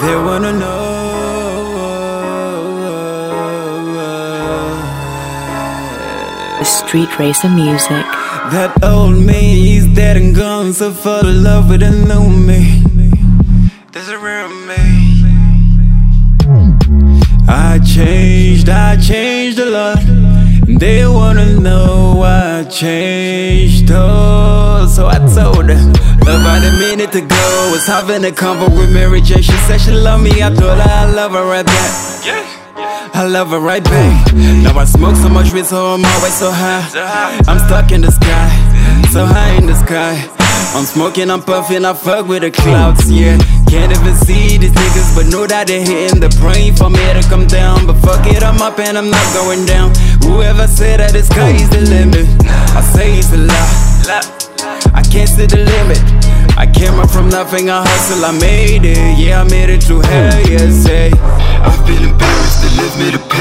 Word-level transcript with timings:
They 0.00 0.14
wanna 0.26 0.52
know. 0.52 0.96
The 6.58 6.64
street 6.64 7.18
racer 7.18 7.48
music. 7.48 8.04
That 8.52 8.78
old 8.82 9.16
me 9.16 9.76
is 9.78 9.86
dead 9.94 10.18
and 10.18 10.34
gone, 10.34 10.74
so 10.74 10.92
fall 10.92 11.26
in 11.26 11.42
love 11.42 11.70
with 11.70 11.82
a 11.82 11.90
new 11.90 12.28
me. 12.28 12.82
There's 13.92 14.08
a 14.10 14.18
real 14.18 14.48
me. 14.68 14.76
I 17.48 17.78
changed, 17.78 18.68
I 18.68 18.96
changed 18.96 19.58
a 19.58 19.70
lot. 19.70 20.00
They 20.66 21.06
wanna 21.06 21.46
know 21.60 22.20
I 22.22 22.64
changed, 22.64 23.90
oh, 23.90 24.86
so 24.86 25.06
I 25.06 25.18
told 25.34 25.68
them 25.68 25.92
About 26.26 26.64
a 26.64 26.75
minute 26.88 27.14
ago, 27.14 27.70
was 27.72 27.86
having 27.86 28.24
a 28.24 28.30
convo 28.30 28.68
with 28.78 28.92
Mary 28.92 29.20
J. 29.20 29.42
She 29.42 29.56
said 29.66 29.80
she 29.80 29.90
love 29.90 30.22
me, 30.22 30.30
I 30.42 30.50
told 30.50 30.78
her 30.78 30.90
I 31.02 31.10
love 31.10 31.32
her 31.32 31.44
right 31.44 31.66
back. 31.66 31.90
I 33.14 33.26
love 33.26 33.48
her 33.50 33.58
right 33.58 33.82
back. 33.82 34.32
Now 34.34 34.78
I 34.78 34.84
smoke 34.84 35.16
so 35.16 35.28
much 35.28 35.52
weed, 35.52 35.66
so 35.66 35.94
I'm 35.94 36.04
always 36.04 36.34
so 36.34 36.50
high. 36.50 36.86
I'm 37.48 37.58
stuck 37.66 37.90
in 37.90 38.02
the 38.02 38.12
sky, 38.12 38.50
so 39.10 39.26
high 39.26 39.54
in 39.58 39.66
the 39.66 39.74
sky. 39.74 40.14
I'm 40.76 40.84
smoking, 40.84 41.30
I'm 41.30 41.42
puffing, 41.42 41.84
I 41.84 41.92
fuck 41.92 42.28
with 42.28 42.42
the 42.42 42.50
clouds, 42.50 43.10
yeah. 43.10 43.38
Can't 43.68 43.90
even 43.90 44.14
see 44.14 44.58
these 44.58 44.72
niggas, 44.72 45.16
but 45.16 45.26
know 45.26 45.46
that 45.46 45.66
they're 45.66 45.82
hitting 45.82 46.20
the 46.20 46.30
brain 46.38 46.74
for 46.76 46.88
me 46.88 47.02
to 47.18 47.22
come 47.28 47.46
down. 47.46 47.86
But 47.86 47.98
fuck 47.98 48.24
it, 48.26 48.42
I'm 48.44 48.62
up 48.62 48.78
and 48.78 48.96
I'm 48.96 49.10
not 49.10 49.26
going 49.34 49.66
down. 49.66 49.90
Whoever 50.22 50.68
said 50.68 51.00
that 51.00 51.12
the 51.12 51.22
sky 51.22 51.50
is 51.50 51.68
the 51.70 51.82
limit, 51.82 52.26
I 52.78 52.80
say 52.94 53.18
it's 53.18 53.32
a 53.32 53.38
lie. 53.38 53.86
I 54.94 55.02
can't 55.02 55.28
see 55.28 55.46
the 55.46 55.64
limit. 55.66 56.35
I 56.76 56.78
came 56.78 57.00
up 57.00 57.10
from 57.10 57.30
nothing, 57.30 57.70
I 57.70 57.80
hustle, 57.88 58.22
I 58.22 58.32
made 58.38 58.84
it. 58.84 59.18
Yeah, 59.18 59.40
I 59.40 59.44
made 59.48 59.70
it 59.70 59.82
through 59.82 60.02
hell, 60.02 60.46
yeah, 60.46 60.68
say. 60.68 61.10
I've 61.64 61.86
been 61.86 62.04
embarrassed, 62.04 62.60
they 62.60 62.68
left 62.76 62.98
me 63.00 63.10
to 63.12 63.35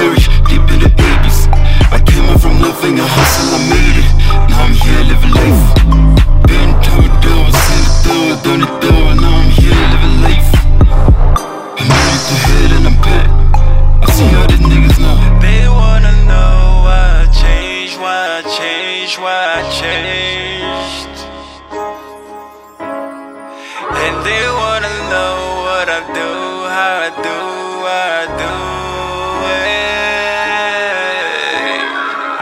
do, 27.23 27.29
I 27.29 28.27
do. 28.39 28.75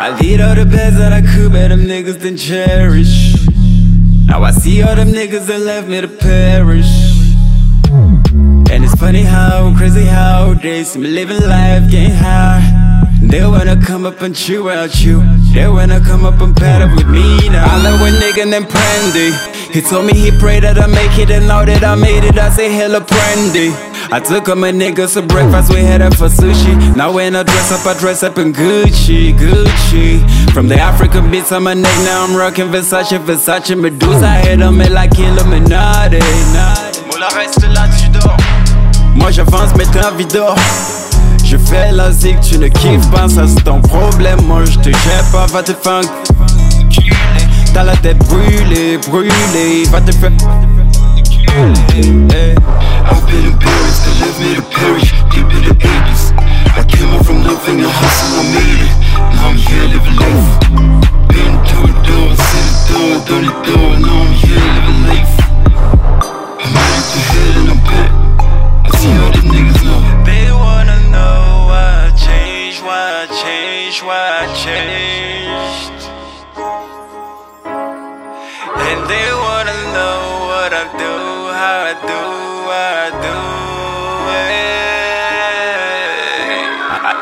I 0.06 0.18
did 0.20 0.42
all 0.42 0.56
the 0.56 0.66
best 0.66 0.98
that 0.98 1.14
I 1.14 1.22
could, 1.22 1.52
but 1.52 1.70
them 1.70 1.82
niggas 1.82 2.20
didn't 2.22 2.38
cherish. 2.38 3.36
Now 4.28 4.44
I 4.44 4.52
see 4.52 4.82
all 4.84 4.96
them 4.96 5.10
niggas 5.10 5.46
that 5.48 5.60
left 5.60 5.88
me 5.88 6.02
to 6.02 6.08
perish. 6.08 6.92
And 8.72 8.84
it's 8.84 8.96
funny 8.96 9.22
how 9.22 9.74
crazy 9.78 10.06
how 10.06 10.54
they 10.56 10.84
see 10.84 11.00
me 11.00 11.08
living 11.08 11.42
life 11.48 11.90
getting 11.90 12.16
high. 12.16 12.62
They 13.22 13.46
wanna 13.46 13.80
come 13.80 14.06
up 14.06 14.22
and 14.22 14.36
chew 14.36 14.70
out 14.70 15.02
you. 15.04 15.24
They 15.54 15.68
wanna 15.68 16.00
come 16.02 16.26
up 16.26 16.42
and 16.42 16.56
paddle 16.56 16.90
with 16.96 17.08
me 17.08 17.48
now. 17.50 17.66
I 17.66 17.82
love 17.82 18.02
a 18.02 18.10
nigga 18.12 18.46
named 18.50 18.68
Brandy. 18.68 19.32
He 19.72 19.82
told 19.82 20.06
me 20.06 20.14
he 20.14 20.32
prayed 20.38 20.64
that 20.64 20.78
I 20.78 20.88
make 20.88 21.18
it, 21.18 21.30
and 21.32 21.48
now 21.48 21.64
that 21.64 21.84
I 21.84 21.96
made 21.96 22.24
it, 22.24 22.38
I 22.38 22.50
say 22.50 22.70
hello 22.70 23.00
Brandy. 23.00 23.93
I 24.12 24.20
took 24.20 24.48
him 24.48 24.64
a 24.64 24.72
nigga 24.72 25.08
some 25.08 25.28
breakfast, 25.28 25.74
we 25.74 25.82
headed 25.82 26.16
for 26.18 26.28
sushi. 26.28 26.96
Now 26.96 27.12
when 27.12 27.36
I 27.36 27.44
dress 27.44 27.72
up, 27.72 27.86
I 27.86 27.98
dress 28.00 28.24
up 28.24 28.38
in 28.38 28.54
Gucci, 28.54 29.34
Gucci. 29.34 30.52
From 30.54 30.68
the 30.68 30.80
African 30.80 31.30
beats 31.32 31.52
on 31.52 31.64
my 31.64 31.74
neck, 31.74 31.98
now 32.04 32.24
I'm 32.26 32.36
rocking 32.36 32.68
Versace, 32.68 33.18
Versace, 33.20 33.76
Medusa. 33.80 34.28
Head 34.28 34.62
on 34.62 34.78
me 34.78 34.90
like 34.90 35.18
Illuminati. 35.18 36.20
Moula 37.12 37.28
reste 37.36 37.68
là, 37.74 37.88
tu 37.98 38.10
dors. 38.10 38.38
Moi 39.16 39.32
j'avance, 39.32 39.74
mais 39.78 39.86
t'es 39.86 40.00
un 40.00 40.12
videur. 40.12 40.56
Je 41.46 41.58
fais 41.58 41.92
la 41.92 42.12
zig, 42.12 42.40
tu 42.42 42.58
ne 42.58 42.68
kiffes 42.68 43.10
pas, 43.12 43.30
ça 43.30 43.48
c'est 43.48 43.64
ton 43.64 43.80
problème. 43.82 44.42
Moi 44.48 44.66
je 44.66 44.80
te 44.80 44.90
jette 44.90 45.32
pas, 45.32 45.46
va 45.48 45.62
te 45.64 45.72
enculer. 45.72 47.16
T'as 47.74 47.84
la 47.84 47.96
tête 47.98 48.18
brûlée, 48.20 48.98
brûlée, 49.10 49.84
va 49.92 50.02
te 50.02 50.12
faire 50.12 50.32
enculer. 51.58 52.53
Me 54.44 54.56
to 54.56 54.62
perish 54.76 55.12
deep 55.32 55.48
in 55.56 55.64
the 55.68 55.76
80s. 55.80 56.24
I 56.76 56.84
came 56.84 57.10
up 57.16 57.26
from 57.26 57.40
nothing, 57.48 57.80
I 57.80 57.90
hustle, 58.00 58.34
I 58.40 58.44
made 58.56 58.82
it. 58.88 58.94
Now 59.36 59.48
I'm 59.50 59.60
here 59.68 59.88
living 59.94 60.18
life. 60.20 60.48
Been 61.32 61.54
through 61.68 61.88
the 61.88 61.96
door, 62.08 62.30
seen 62.48 62.68
the 62.68 62.80
door, 62.92 63.14
done 63.28 63.46
the 63.48 63.56
door, 63.68 63.90
now 64.04 64.24
I'm 64.24 64.34
here 64.44 64.68
living 64.76 65.02
life. 65.12 65.36
I 66.60 66.68
made 66.76 66.98
it 67.00 67.08
to 67.12 67.20
head 67.32 67.56
and 67.60 67.70
I'm 67.74 67.82
back. 67.88 68.12
I 68.84 68.90
see 69.00 69.16
all 69.22 69.32
these 69.32 69.48
niggas 69.54 69.82
now. 69.88 70.02
They 70.28 70.46
wanna 70.52 71.00
know 71.14 71.40
why 71.70 71.88
I 72.08 72.12
changed, 72.28 72.80
why 72.84 73.04
I 73.24 73.26
changed, 73.44 74.00
why 74.08 74.24
I 74.44 74.48
changed. 74.66 76.02
And 78.88 79.00
they 79.12 79.28
wanna 79.46 79.78
know 79.96 80.20
what 80.52 80.72
I 80.82 80.86
do, 81.04 81.14
how 81.62 81.92
I 81.92 81.96
do, 82.12 82.22
how 82.72 83.08
I 83.08 83.24
do 83.24 83.63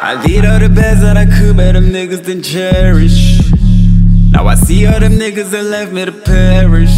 I, 0.03 0.25
did 0.25 0.45
all 0.45 0.57
the 0.57 0.67
best 0.67 1.01
that 1.01 1.15
I 1.15 1.25
could, 1.25 1.57
but 1.57 1.73
them 1.73 1.91
niggas 1.91 2.25
didn't 2.25 2.41
cherish. 2.41 3.39
Now 4.31 4.47
I 4.47 4.55
see 4.55 4.87
all 4.87 4.99
them 4.99 5.13
niggas 5.13 5.51
that 5.51 5.63
left 5.63 5.91
me 5.93 6.05
to 6.05 6.11
perish. 6.11 6.89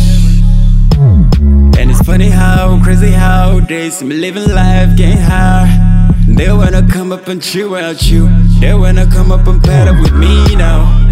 And 1.78 1.92
it's 1.92 2.02
funny 2.04 2.30
how 2.30 2.82
crazy 2.82 3.12
how 3.12 3.60
they 3.60 3.90
see 3.90 4.06
me 4.06 4.16
living 4.16 4.50
life 4.50 4.96
getting 4.96 5.18
high. 5.18 6.14
They 6.30 6.50
wanna 6.54 6.88
come 6.88 7.12
up 7.12 7.28
and 7.28 7.44
chew 7.44 7.76
out 7.76 8.10
you. 8.10 8.30
They 8.62 8.74
wanna 8.74 9.06
come 9.08 9.34
up 9.34 9.48
and 9.48 9.62
paddle 9.62 10.02
with 10.02 10.14
me 10.14 10.56
now. 10.56 11.03